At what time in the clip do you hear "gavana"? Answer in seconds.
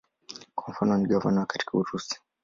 1.07-1.45